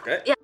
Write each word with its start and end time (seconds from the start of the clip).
Okay. 0.00 0.22
Yeah. 0.24 0.34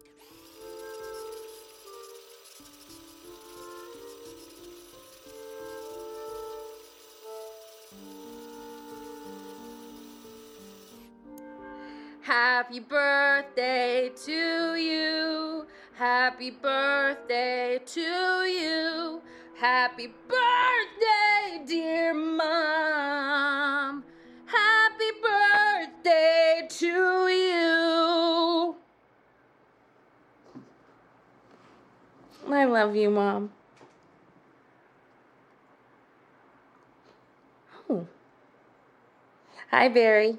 Happy 12.20 12.80
birthday 12.80 14.10
to 14.26 14.74
you. 14.74 15.66
Happy 15.94 16.50
birthday 16.50 17.80
to 17.86 18.00
you. 18.00 19.22
Happy 19.58 20.12
birthday, 20.28 21.64
dear 21.66 22.12
mom. 22.12 22.75
I 32.52 32.64
love 32.64 32.94
you, 32.94 33.10
mom. 33.10 33.50
Oh. 37.90 38.06
Hi, 39.70 39.88
Barry. 39.88 40.38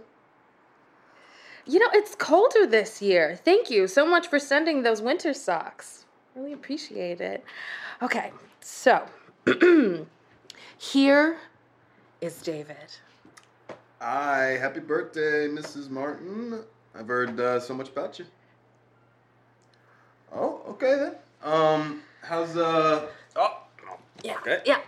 You 1.66 1.80
know, 1.80 1.90
it's 1.94 2.16
colder 2.16 2.66
this 2.66 3.02
year. 3.02 3.38
Thank 3.44 3.70
you 3.70 3.88
so 3.88 4.06
much 4.06 4.28
for 4.28 4.40
sending 4.40 4.84
those 4.84 5.02
winter 5.02 5.34
socks. 5.34 6.06
Really 6.34 6.54
appreciate 6.54 7.20
it. 7.20 7.44
Okay, 8.02 8.32
so 8.62 9.06
here 10.78 11.38
is 12.22 12.42
David. 12.42 12.78
Hi, 14.00 14.58
happy 14.62 14.80
birthday, 14.80 15.50
Mrs. 15.50 15.90
Martin. 15.90 16.64
I've 16.96 17.08
heard 17.08 17.38
uh, 17.40 17.59
so 17.59 17.74
much 17.74 17.90
about 17.90 18.18
you. 18.18 18.26
Oh, 20.34 20.62
okay 20.70 20.96
then. 20.96 21.16
Um, 21.44 22.02
how's 22.28 22.58
uh? 22.58 23.08
Oh, 23.36 23.58
Yeah. 24.23 24.38
Okay. 24.42 24.59
Yeah. 24.66 24.80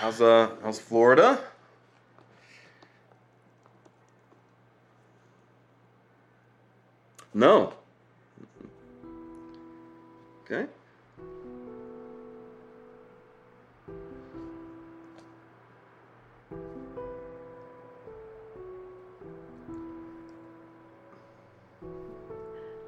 how's 0.00 0.20
uh? 0.20 0.50
How's 0.62 0.80
Florida? 0.80 1.38
No. 7.34 7.72
Okay. 10.44 10.66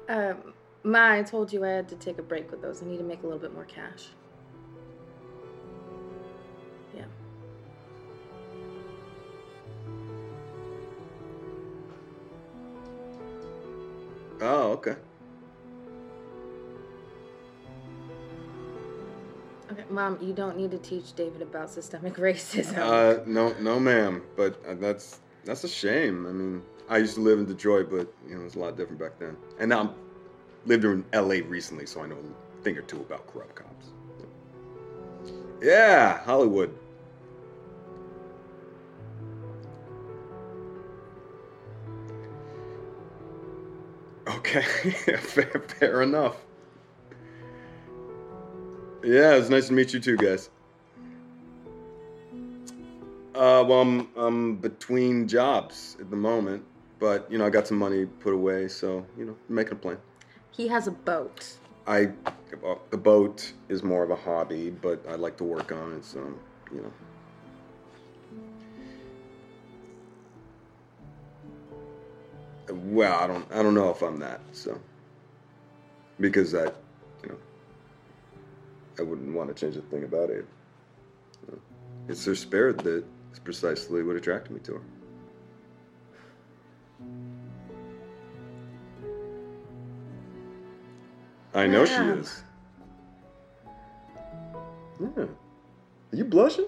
Um, 0.07 0.54
Ma, 0.85 1.13
I 1.13 1.23
told 1.23 1.51
you 1.51 1.65
I 1.65 1.69
had 1.69 1.89
to 1.89 1.95
take 1.95 2.19
a 2.19 2.21
break 2.21 2.51
with 2.51 2.61
those. 2.61 2.83
I 2.83 2.85
need 2.85 2.97
to 2.97 3.03
make 3.03 3.23
a 3.23 3.25
little 3.25 3.39
bit 3.39 3.55
more 3.55 3.65
cash. 3.65 4.09
Yeah. 6.95 7.05
Oh, 14.41 14.73
okay. 14.73 14.95
Okay, 19.71 19.83
Mom, 19.89 20.19
you 20.21 20.33
don't 20.33 20.55
need 20.55 20.69
to 20.69 20.77
teach 20.77 21.15
David 21.15 21.41
about 21.41 21.71
systemic 21.71 22.13
racism. 22.17 22.77
Uh, 22.77 23.23
no, 23.25 23.55
no, 23.59 23.79
ma'am. 23.79 24.21
But 24.35 24.63
uh, 24.67 24.75
that's 24.75 25.19
that's 25.45 25.63
a 25.63 25.67
shame. 25.67 26.27
I 26.27 26.31
mean, 26.31 26.61
I 26.87 26.99
used 26.99 27.15
to 27.15 27.21
live 27.21 27.39
in 27.39 27.45
Detroit, 27.45 27.89
but 27.89 28.13
you 28.29 28.37
know, 28.37 28.45
it's 28.45 28.53
a 28.53 28.59
lot 28.59 28.77
different 28.77 28.99
back 28.99 29.17
then. 29.17 29.35
And 29.59 29.69
now 29.69 29.79
I'm 29.79 30.04
lived 30.65 30.85
in 30.85 31.05
L.A. 31.13 31.41
recently, 31.41 31.85
so 31.85 32.01
I 32.01 32.07
know 32.07 32.17
a 32.17 32.63
thing 32.63 32.77
or 32.77 32.81
two 32.81 32.97
about 32.97 33.27
corrupt 33.27 33.55
cops. 33.55 33.87
Yeah, 35.61 36.23
Hollywood. 36.23 36.75
Okay, 44.27 44.61
fair, 45.19 45.63
fair 45.79 46.01
enough. 46.01 46.37
Yeah, 49.03 49.35
it's 49.35 49.49
nice 49.49 49.67
to 49.67 49.73
meet 49.73 49.93
you 49.93 49.99
too, 49.99 50.17
guys. 50.17 50.49
Uh, 53.35 53.63
well, 53.67 53.81
I'm, 53.81 54.07
I'm 54.15 54.55
between 54.55 55.27
jobs 55.27 55.97
at 55.99 56.09
the 56.09 56.15
moment, 56.15 56.63
but 56.99 57.29
you 57.29 57.37
know, 57.37 57.45
I 57.45 57.49
got 57.49 57.67
some 57.67 57.77
money 57.77 58.05
put 58.05 58.33
away, 58.33 58.67
so 58.67 59.05
you 59.17 59.25
know, 59.25 59.35
making 59.49 59.73
a 59.73 59.75
plan. 59.75 59.97
He 60.55 60.67
has 60.69 60.87
a 60.87 60.91
boat. 60.91 61.57
I, 61.87 62.11
the 62.89 62.97
boat 62.97 63.51
is 63.69 63.83
more 63.83 64.03
of 64.03 64.09
a 64.09 64.15
hobby, 64.15 64.69
but 64.69 65.03
I 65.07 65.15
like 65.15 65.37
to 65.37 65.43
work 65.43 65.71
on 65.71 65.93
it, 65.93 66.05
so 66.05 66.33
you 66.73 66.81
know. 66.81 66.91
Well, 72.73 73.19
I 73.19 73.27
don't, 73.27 73.45
I 73.51 73.61
don't 73.61 73.75
know 73.75 73.89
if 73.91 74.01
I'm 74.01 74.17
that, 74.19 74.41
so 74.51 74.79
because 76.19 76.55
I, 76.55 76.63
you 76.63 77.29
know, 77.29 77.37
I 78.97 79.03
wouldn't 79.03 79.35
want 79.35 79.49
to 79.49 79.53
change 79.53 79.75
a 79.75 79.81
thing 79.81 80.03
about 80.03 80.29
it. 80.29 80.47
It's 82.07 82.25
her 82.25 82.35
spirit 82.35 82.77
that 82.79 83.03
is 83.33 83.39
precisely 83.43 84.01
what 84.03 84.15
attracted 84.15 84.53
me 84.53 84.59
to 84.61 84.75
her. 84.75 84.81
I 91.55 91.67
know 91.67 91.85
she 91.85 91.93
is. 91.93 92.43
Yeah. 94.99 95.23
Are 95.23 95.29
you 96.11 96.25
blushing? 96.25 96.65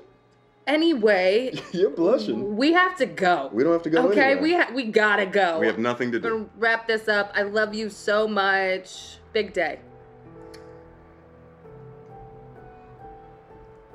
Anyway, 0.66 1.53
You're 1.72 1.92
blushing. 1.92 2.58
we 2.58 2.74
have 2.74 2.97
to 2.97 3.06
go. 3.06 3.50
We 3.53 3.64
don't 3.64 3.74
have 3.74 3.84
to 3.84 3.90
go 3.90 4.09
okay, 4.09 4.31
anywhere. 4.34 4.42
we 4.42 4.53
ha- 4.53 4.72
we 4.74 4.84
gotta 4.86 5.26
go. 5.26 5.59
We 5.59 5.68
have 5.68 5.78
nothing 5.78 6.12
to 6.14 6.20
We're 6.20 6.30
gonna 6.30 6.44
do. 6.44 6.50
wrap 6.58 6.88
this 6.88 7.08
up. 7.08 7.31
I 7.36 7.44
love 7.44 7.74
you 7.74 7.90
so 7.90 8.28
much. 8.28 9.18
Big 9.34 9.53
day. 9.53 9.80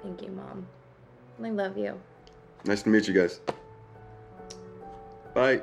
Thank 0.03 0.23
you, 0.23 0.31
Mom. 0.31 0.67
I 1.43 1.51
love 1.51 1.77
you. 1.77 2.01
Nice 2.65 2.83
to 2.85 2.89
meet 2.89 3.07
you 3.09 3.15
guys. 3.15 3.41
Bye. 5.35 5.63